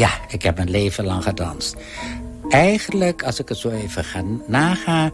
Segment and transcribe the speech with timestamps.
[0.00, 1.76] Ja, ik heb mijn leven lang gedanst.
[2.48, 5.12] Eigenlijk, als ik het zo even ga nagaan,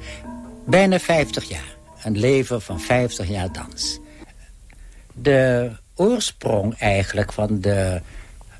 [0.66, 1.76] bijna 50 jaar.
[2.02, 3.98] Een leven van 50 jaar dans.
[5.12, 8.00] De oorsprong eigenlijk van de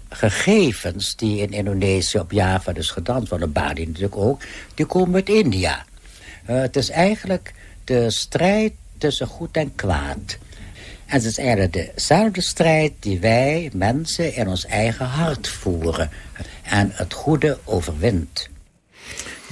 [0.09, 4.43] gegevens die in Indonesië op Java dus gedanst worden, Bali natuurlijk ook,
[4.75, 5.85] die komen uit India.
[6.51, 7.55] Uh, het is eigenlijk
[7.85, 10.39] de strijd tussen goed en kwaad.
[11.07, 16.11] En het is eigenlijk dezelfde strijd die wij mensen in ons eigen hart voeren.
[16.63, 18.49] En het goede overwint.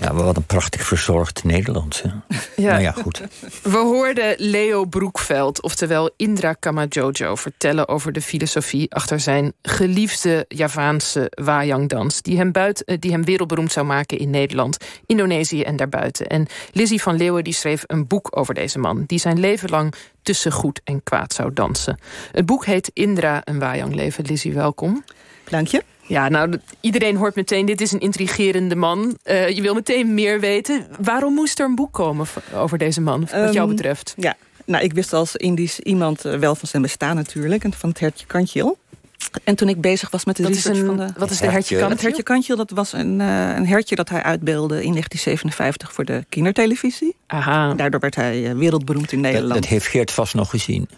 [0.00, 2.02] Ja, wat een prachtig verzorgd Nederlands.
[2.56, 2.70] Ja.
[2.70, 3.20] Nou ja, goed.
[3.62, 7.34] We hoorden Leo Broekveld, oftewel Indra Kamajojo...
[7.34, 12.22] vertellen over de filosofie achter zijn geliefde Javaanse wayang-dans...
[12.22, 14.76] Die, hem buiten, die hem wereldberoemd zou maken in Nederland,
[15.06, 16.26] Indonesië en daarbuiten.
[16.26, 19.04] En Lizzie van Leeuwen die schreef een boek over deze man...
[19.06, 21.98] die zijn leven lang tussen goed en kwaad zou dansen.
[22.32, 24.24] Het boek heet Indra, een wayang leven.
[24.24, 25.04] Lizzie, welkom.
[25.48, 25.84] Dank je.
[26.06, 29.18] Ja, nou, iedereen hoort meteen, dit is een intrigerende man.
[29.24, 30.86] Uh, je wil meteen meer weten.
[31.00, 34.14] Waarom moest er een boek komen over deze man, wat jou ehm, betreft?
[34.16, 37.64] Ja, nou, ik wist als Indisch iemand eh, wel van zijn bestaan natuurlijk...
[37.64, 38.78] en van het hertje Kantjil.
[39.44, 41.08] En toen ik bezig was met de research van de...
[41.16, 41.88] Wat is de hertje Kantjil?
[41.88, 46.04] Het hertje Kantjil, dat was een, uh, een hertje dat hij uitbeelde in 1957 voor
[46.04, 47.16] de kindertelevisie.
[47.26, 47.74] Aha.
[47.74, 49.52] daardoor werd hij wereldberoemd in Nederland.
[49.52, 50.88] Dat, dat heeft Geert vast nog gezien.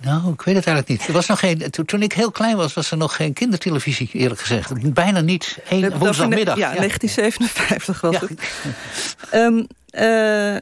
[0.00, 1.06] Nou, ik weet het eigenlijk niet.
[1.06, 4.40] Er was nog geen, toen, ik heel klein was, was er nog geen kindertelevisie, eerlijk
[4.40, 4.92] gezegd.
[4.92, 5.58] Bijna niet.
[5.68, 6.56] Eén woensdagmiddag.
[6.56, 8.30] Ja, ja, 1957 was het.
[9.34, 9.66] Um,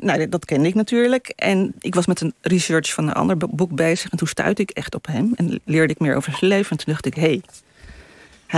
[0.01, 1.33] nou, dat kende ik natuurlijk.
[1.37, 4.11] En ik was met een research van een ander boek bezig.
[4.11, 5.33] En toen stuitte ik echt op hem.
[5.37, 6.71] En leerde ik meer over zijn leven.
[6.71, 7.43] En toen dacht ik, hé, hey,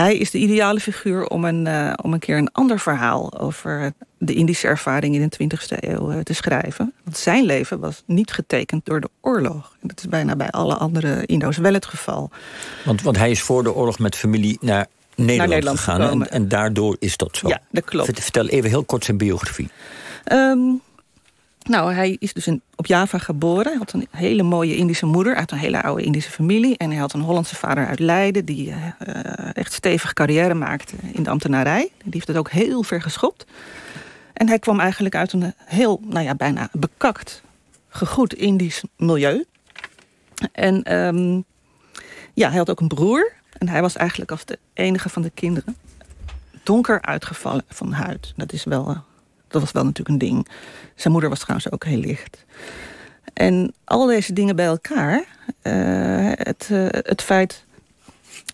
[0.02, 3.92] hij is de ideale figuur om een, uh, om een keer een ander verhaal over
[4.18, 6.92] de Indische ervaring in de 20e eeuw uh, te schrijven.
[7.04, 9.76] Want zijn leven was niet getekend door de oorlog.
[9.80, 12.30] En dat is bijna bij alle andere Indo's wel het geval.
[12.84, 16.00] Want, want hij is voor de oorlog met familie naar Nederland, naar Nederland gegaan.
[16.00, 17.48] En, en, daardoor is dat zo.
[17.48, 18.22] Ja, dat klopt.
[18.22, 19.68] Vertel even heel kort zijn biografie.
[20.32, 20.80] Um,
[21.66, 23.66] nou, hij is dus in, op Java geboren.
[23.66, 26.76] Hij had een hele mooie Indische moeder uit een hele oude Indische familie.
[26.76, 28.44] En hij had een Hollandse vader uit Leiden...
[28.44, 31.90] die uh, echt stevig carrière maakte in de ambtenarij.
[31.98, 33.46] Die heeft het ook heel ver geschopt.
[34.32, 37.42] En hij kwam eigenlijk uit een heel, nou ja, bijna bekakt,
[37.88, 39.44] gegoed Indisch milieu.
[40.52, 41.44] En um,
[42.34, 43.32] ja, hij had ook een broer.
[43.58, 45.76] En hij was eigenlijk als de enige van de kinderen
[46.62, 48.32] donker uitgevallen van huid.
[48.36, 48.98] Dat is wel uh,
[49.56, 50.48] dat was wel natuurlijk een ding.
[50.94, 52.44] Zijn moeder was trouwens ook heel licht.
[53.32, 55.24] En al deze dingen bij elkaar,
[55.62, 57.64] uh, het, uh, het feit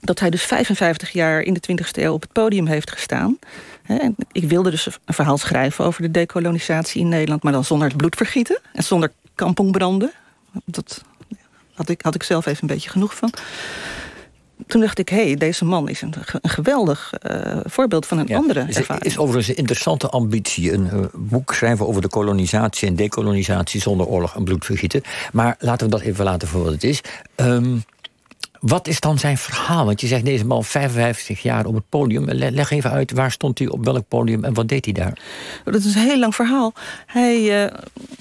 [0.00, 3.38] dat hij dus 55 jaar in de 20e eeuw op het podium heeft gestaan.
[3.82, 7.88] En ik wilde dus een verhaal schrijven over de dekolonisatie in Nederland, maar dan zonder
[7.88, 10.12] het bloedvergieten en zonder kampongbranden.
[10.64, 11.02] Dat
[11.74, 13.32] had ik, had ik zelf even een beetje genoeg van
[14.72, 18.26] toen dacht ik, hé, hey, deze man is een, een geweldig uh, voorbeeld van een
[18.26, 19.04] ja, andere ervaring.
[19.04, 20.72] is overigens een interessante ambitie.
[20.72, 25.02] Een uh, boek schrijven over de kolonisatie en dekolonisatie zonder oorlog en bloedvergieten.
[25.32, 27.00] Maar laten we dat even laten voor wat het is.
[27.36, 27.84] Um,
[28.62, 29.84] wat is dan zijn verhaal?
[29.84, 32.24] Want je zegt deze man 55 jaar op het podium.
[32.30, 35.18] Leg even uit, waar stond hij op welk podium en wat deed hij daar?
[35.64, 36.72] Dat is een heel lang verhaal.
[37.06, 37.70] Hij, uh,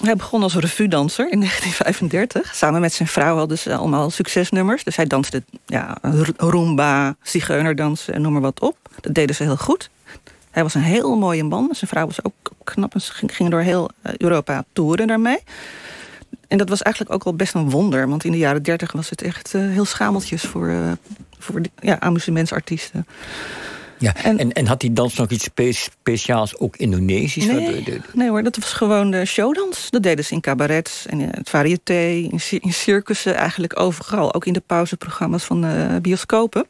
[0.02, 2.54] hij begon als revue-danser in 1935.
[2.54, 4.84] Samen met zijn vrouw hadden ze allemaal succesnummers.
[4.84, 5.98] Dus hij danste ja,
[6.36, 8.76] rumba, zigeunerdans en noem maar wat op.
[9.00, 9.90] Dat deden ze heel goed.
[10.50, 11.68] Hij was een heel mooie man.
[11.72, 15.38] Zijn vrouw was ook knap en ze ging door heel eh, Europa toeren daarmee.
[16.52, 18.08] En dat was eigenlijk ook wel best een wonder.
[18.08, 20.92] Want in de jaren dertig was het echt uh, heel schameltjes voor, uh,
[21.38, 23.06] voor ja, amusementsartiesten.
[23.98, 27.46] Ja, en, en, had hij dans nog iets speciaals, ook Indonesisch?
[27.46, 29.90] Nee, nee hoor, dat was gewoon de showdans.
[29.90, 34.34] Dat deden ze in cabarets en het variété, in, in circussen, eigenlijk overal.
[34.34, 36.66] Ook in de pauzeprogramma's van uh, bioscopen.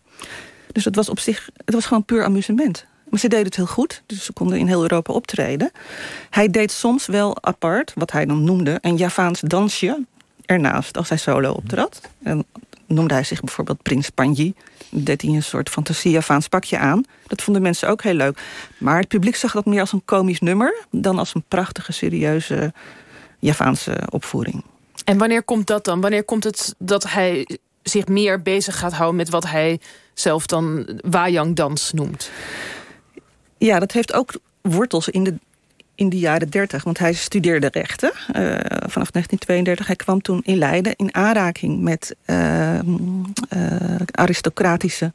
[0.73, 2.87] Dus het was op zich, het was gewoon puur amusement.
[3.13, 5.71] Maar ze deden het heel goed, dus ze konden in heel Europa optreden.
[6.31, 10.05] Hij deed soms wel apart, wat hij dan noemde, een Javaans dansje
[10.45, 12.01] ernaast als hij solo optrad.
[12.23, 12.45] En
[12.87, 14.55] noemde hij zich bijvoorbeeld Prins Panji.
[14.91, 17.05] Deed hij een soort fantasie Javaans pakje aan.
[17.27, 18.39] Dat vonden mensen ook heel leuk.
[18.79, 20.85] Maar het publiek zag dat meer als een komisch nummer...
[20.91, 22.73] dan als een prachtige, serieuze
[23.39, 24.65] Javaanse opvoering.
[25.05, 26.01] En wanneer komt dat dan?
[26.01, 29.17] Wanneer komt het dat hij zich meer bezig gaat houden...
[29.17, 29.81] met wat hij
[30.15, 32.31] zelf dan wayang dans noemt?
[33.65, 35.35] Ja, dat heeft ook wortels in de,
[35.95, 36.85] in de jaren dertig.
[36.85, 38.19] Want hij studeerde rechten uh,
[38.69, 39.87] vanaf 1932.
[39.87, 42.83] Hij kwam toen in Leiden in aanraking met uh, uh,
[44.11, 45.13] aristocratische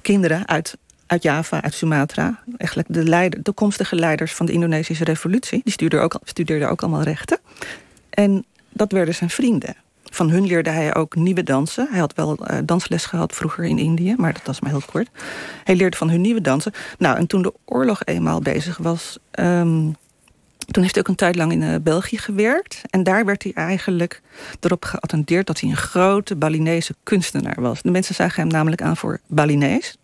[0.00, 0.76] kinderen uit,
[1.06, 2.42] uit Java, uit Sumatra.
[2.56, 5.62] Eigenlijk de leider, toekomstige leiders van de Indonesische revolutie.
[5.64, 7.38] Die ook, studeerden ook allemaal rechten.
[8.10, 9.74] En dat werden zijn vrienden.
[10.14, 11.88] Van hun leerde hij ook nieuwe dansen.
[11.90, 15.08] Hij had wel uh, dansles gehad vroeger in Indië, maar dat was maar heel kort.
[15.64, 16.72] Hij leerde van hun nieuwe dansen.
[16.98, 19.18] Nou, en toen de oorlog eenmaal bezig was...
[19.40, 19.96] Um,
[20.70, 22.80] toen heeft hij ook een tijd lang in uh, België gewerkt.
[22.90, 24.20] En daar werd hij eigenlijk
[24.60, 25.46] erop geattendeerd...
[25.46, 27.82] dat hij een grote Balinese kunstenaar was.
[27.82, 29.96] De mensen zagen hem namelijk aan voor Balinees.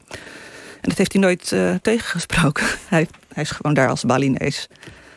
[0.80, 2.66] En dat heeft hij nooit uh, tegengesproken.
[2.88, 4.68] hij, hij is gewoon daar als Balinees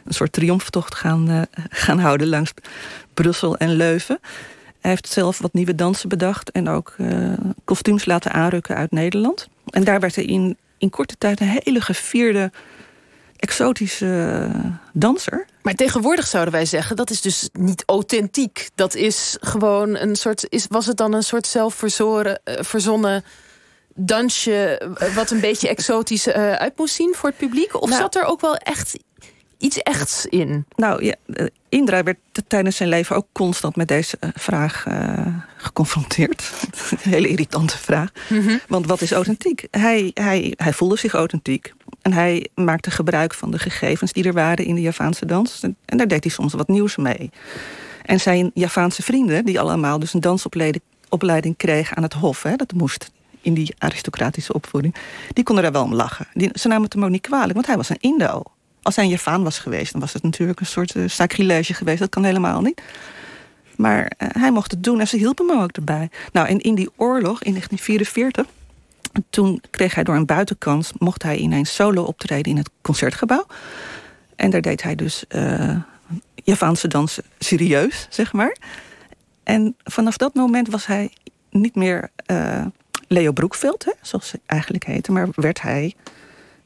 [0.06, 2.54] een soort triomftocht gaan, gaan houden langs
[3.14, 4.20] Brussel en Leuven.
[4.82, 7.34] Hij heeft zelf wat nieuwe dansen bedacht en ook uh,
[7.64, 9.48] kostuums laten aanrukken uit Nederland.
[9.70, 12.52] En daar werd hij in, in korte tijd een hele gevierde,
[13.36, 14.50] exotische
[14.94, 15.46] danser.
[15.62, 18.70] Maar tegenwoordig zouden wij zeggen, dat is dus niet authentiek.
[18.76, 23.24] Dat is gewoon een soort, is, was het dan een soort zelfverzonnen verzonnen
[23.96, 24.82] dansje...
[25.16, 27.82] wat een beetje exotisch uh, uit moest zien voor het publiek?
[27.82, 28.98] Of nou, zat er ook wel echt
[29.62, 30.66] iets echts in?
[30.76, 31.16] Nou, ja,
[31.70, 32.18] Indra werd
[32.48, 35.28] tijdens zijn leven ook constant met deze uh, vraag uh,
[35.58, 36.52] geconfronteerd.
[37.04, 38.12] een hele irritante vraag.
[38.30, 38.60] Mm -hmm.
[38.68, 39.68] Want wat is authentiek?
[39.72, 41.74] Hij, hij, hij voelde zich authentiek.
[42.02, 45.64] En hij maakte gebruik van de gegevens die er waren in de Javaanse dans.
[45.64, 47.30] En, en daar deed hij soms wat nieuws mee.
[48.06, 52.44] En zijn Javaanse vrienden, die allemaal dus een dansopleiding kregen aan het hof...
[52.44, 53.12] Hè, dat moest
[53.42, 54.96] in die aristocratische opvoeding...
[55.34, 56.28] die konden daar wel om lachen.
[56.34, 58.44] Die, ze namen het hem ook niet kwalijk, want hij was een Indo.
[58.82, 62.00] Als hij een Javaan was geweest, dan was het natuurlijk een soort uh, sacrilege geweest.
[62.00, 62.82] Dat kan helemaal niet.
[63.76, 66.10] Maar uh, hij mocht het doen en ze hielpen hem ook erbij.
[66.32, 68.46] Nou, en in die oorlog, in 1944...
[69.30, 70.92] toen kreeg hij door een buitenkans...
[70.98, 73.46] mocht hij ineens solo optreden in het Concertgebouw.
[74.36, 75.76] En daar deed hij dus uh,
[76.36, 78.58] Javaanse dansen serieus, zeg maar.
[79.44, 81.12] En vanaf dat moment was hij
[81.50, 82.10] niet meer
[83.08, 85.12] Leo Broekveld, hè, zoals hij eigenlijk heette...
[85.12, 85.96] maar werd hij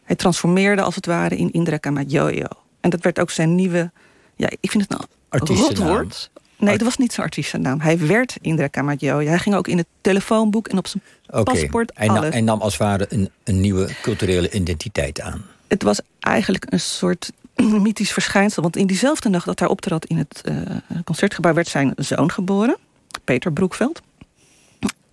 [0.05, 2.47] hij transformeerde als het ware in Indra Kamadjojo.
[2.81, 3.91] En dat werd ook zijn nieuwe...
[4.35, 4.99] Ja, ik vind het
[5.29, 6.29] een rotwoord.
[6.57, 7.79] Nee, dat was niet zijn artiestennaam.
[7.79, 9.27] Hij werd Indra Kamadjojo.
[9.27, 11.43] Hij ging ook in het telefoonboek en op zijn okay.
[11.43, 12.29] paspoort hij alles.
[12.33, 15.45] Hij nam als het ware een, een nieuwe culturele identiteit aan.
[15.67, 17.31] Het was eigenlijk een soort
[17.83, 18.61] mythisch verschijnsel.
[18.61, 20.57] Want in diezelfde nacht dat hij optrad in het uh,
[21.03, 21.53] concertgebouw...
[21.53, 22.77] werd zijn zoon geboren,
[23.23, 24.01] Peter Broekveld.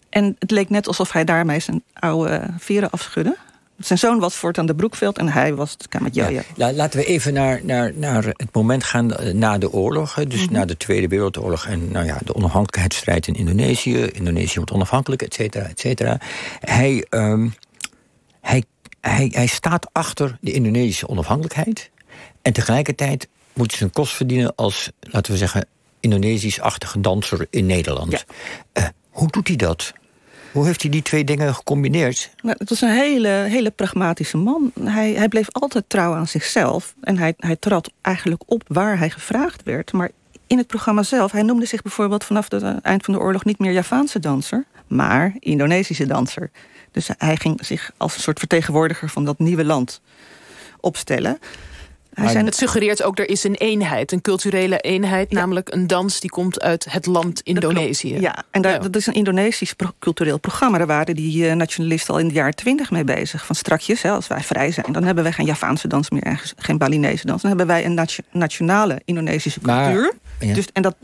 [0.08, 3.36] En het leek net alsof hij daarmee zijn oude veren afschudde.
[3.82, 6.14] Zijn zoon was voortaan de Broekveld en hij was het.
[6.14, 10.14] Ja, laten we even naar, naar, naar het moment gaan eh, na de oorlog.
[10.14, 10.56] Dus mm -hmm.
[10.56, 14.04] na de Tweede Wereldoorlog en nou ja, de onafhankelijkheidsstrijd in Indonesië.
[14.04, 16.18] Indonesië wordt onafhankelijk, et cetera, et cetera.
[16.60, 17.54] Hij, um,
[18.40, 18.64] hij,
[19.00, 21.90] hij, hij staat achter de Indonesische onafhankelijkheid.
[22.42, 25.66] En tegelijkertijd moet hij zijn kost verdienen als, laten we zeggen...
[26.00, 28.10] Indonesisch-achtige danser in Nederland.
[28.10, 28.20] Ja.
[28.82, 29.92] Uh, hoe doet hij dat?
[30.52, 32.30] Hoe heeft hij die twee dingen gecombineerd?
[32.42, 34.72] Nou, het was een hele, hele pragmatische man.
[34.84, 36.94] Hij, hij bleef altijd trouw aan zichzelf.
[37.00, 39.92] En hij, hij trad eigenlijk op waar hij gevraagd werd.
[39.92, 40.10] Maar
[40.46, 42.24] in het programma zelf, hij noemde zich bijvoorbeeld...
[42.24, 44.64] vanaf het eind van de oorlog niet meer Javaanse danser...
[44.86, 46.50] maar Indonesische danser.
[46.90, 50.00] Dus hij ging zich als een soort vertegenwoordiger van dat nieuwe land
[50.80, 51.38] opstellen.
[52.14, 52.44] Hij zijn...
[52.44, 55.30] Het suggereert ook, er is een eenheid, een culturele eenheid...
[55.30, 55.38] Ja.
[55.38, 58.20] namelijk een dans die komt uit het land Indonesië.
[58.20, 58.78] Ja, en daar, ja.
[58.78, 60.78] dat is een Indonesisch pro cultureel programma.
[60.78, 63.46] Daar waren die uh, nationalisten al in de jaren twintig mee bezig.
[63.46, 64.92] Van strakjes, hè, als wij vrij zijn...
[64.92, 67.40] dan hebben wij geen Javaanse dans meer, geen Balinese dans.
[67.42, 70.14] Dan hebben wij een nation nationale Indonesische cultuur.
[70.38, 70.54] Maar, ja.
[70.54, 70.96] dus, en dat,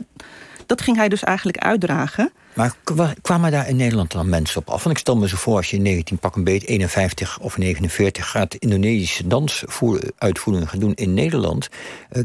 [0.65, 2.31] dat ging hij dus eigenlijk uitdragen...
[2.53, 2.75] Maar
[3.21, 4.83] kwamen daar in Nederland dan mensen op af?
[4.83, 7.57] Want ik stel me zo voor, als je in 19 pak een beet 51 of
[7.57, 11.69] 49 gaat Indonesische dansuitvoeringen gaan doen in Nederland.
[12.11, 12.23] Uh,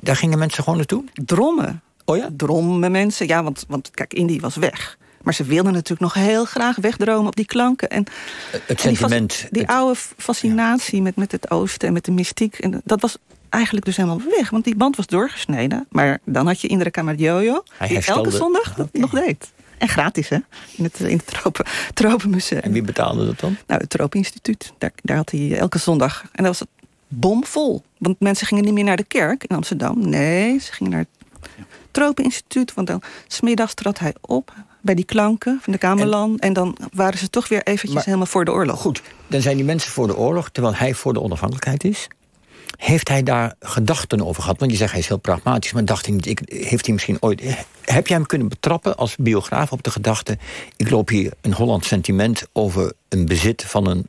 [0.00, 1.04] daar gingen mensen gewoon naartoe?
[1.12, 1.82] Drommen.
[2.04, 2.28] Oh ja?
[2.36, 3.26] Drommen mensen.
[3.26, 4.98] Ja, want, want kijk, Indie was weg.
[5.22, 7.90] Maar ze wilden natuurlijk nog heel graag wegdromen op die klanken.
[7.90, 8.06] En,
[8.66, 9.38] het sentiment.
[9.40, 11.02] Die, die oude fascinatie ja.
[11.02, 12.58] met, met het oosten en met de mystiek.
[12.58, 13.16] En dat was
[13.52, 14.50] eigenlijk dus helemaal weg.
[14.50, 15.86] Want die band was doorgesneden.
[15.90, 18.88] Maar dan had je Indra Kamadjojo, die elke zondag okay.
[18.92, 19.52] nog deed.
[19.78, 20.38] En gratis, hè?
[20.76, 22.60] In het, in het tropen, Tropenmuseum.
[22.60, 23.56] En wie betaalde dat dan?
[23.66, 24.72] Nou, het Tropeninstituut.
[24.78, 26.22] Daar, daar had hij elke zondag.
[26.22, 26.68] En dat was het
[27.08, 27.82] bomvol.
[27.98, 30.08] Want mensen gingen niet meer naar de kerk in Amsterdam.
[30.08, 31.28] Nee, ze gingen naar het
[31.90, 32.74] Tropeninstituut.
[32.74, 36.40] Want dan smiddags trad hij op bij die klanken van de Kamerland.
[36.40, 38.80] En, en, dan waren ze toch weer eventjes maar, helemaal voor de oorlog.
[38.80, 40.50] Goed, dan zijn die mensen voor de oorlog...
[40.50, 42.08] terwijl hij voor de onafhankelijkheid is.
[42.76, 44.58] Heeft hij daar gedachten over gehad?
[44.58, 47.16] Want je zegt hij is heel pragmatisch, maar dacht hij niet, ik, heeft hij misschien
[47.20, 47.42] ooit.
[47.80, 50.38] Heb jij hem kunnen betrappen als biograaf op de gedachte:
[50.76, 54.06] ik loop hier een Hollands sentiment over een bezit van een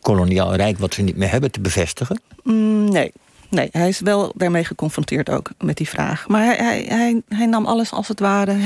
[0.00, 2.20] koloniaal rijk wat we niet meer hebben te bevestigen?
[2.42, 3.12] Mm, nee.
[3.48, 6.28] Nee, hij is wel daarmee geconfronteerd ook met die vraag.
[6.28, 8.56] Maar hij, hij, hij, hij nam alles als het ware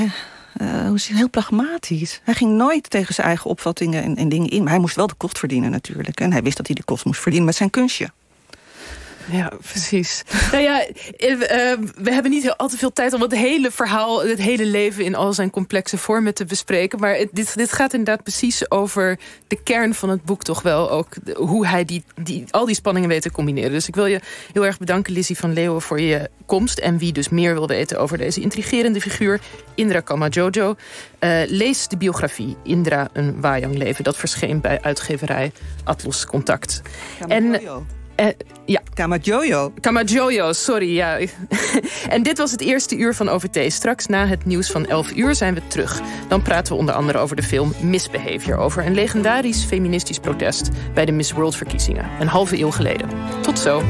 [0.61, 2.21] uh, heel pragmatisch.
[2.23, 4.61] Hij ging nooit tegen zijn eigen opvattingen en, en dingen in.
[4.63, 6.19] Maar hij moest wel de kost verdienen natuurlijk.
[6.19, 8.09] En hij wist dat hij de kost moest verdienen met zijn kunstje.
[9.31, 10.23] Ja, precies.
[10.51, 10.85] nou ja,
[11.17, 14.65] eh, eh, we hebben niet al te veel tijd om het hele verhaal, het hele
[14.65, 16.99] leven in al zijn complexe vormen te bespreken.
[16.99, 20.91] Maar dit, dit gaat inderdaad precies over de kern van het boek toch wel.
[20.91, 23.71] Ook hoe hij die, die, al die spanningen weet te combineren.
[23.71, 24.19] Dus ik wil je
[24.53, 26.79] heel erg bedanken, Lizzie van Leeuwen, voor je komst.
[26.79, 29.39] En wie dus meer wil weten over deze intrigerende figuur,
[29.75, 30.75] Indra Kamajojo.
[31.19, 34.03] Uh, lees de biografie Indra, een Wajang leven.
[34.03, 35.51] Dat verscheen bij uitgeverij
[35.83, 36.81] Atlas Contact.
[37.27, 37.61] En
[38.19, 38.27] uh,
[38.65, 38.81] ja.
[38.93, 39.71] Kamajojo.
[39.81, 40.95] Kamajojo, sorry.
[40.95, 41.19] Ja.
[42.09, 43.73] en dit was het eerste uur van OVT.
[43.73, 46.01] Straks na het nieuws van 11 uur zijn we terug.
[46.27, 48.57] Dan praten we onder andere over de film Misbehavior.
[48.57, 52.05] Over een legendarisch feministisch protest bij de Miss World verkiezingen.
[52.19, 53.09] Een halve eeuw geleden.
[53.41, 53.83] Tot zo.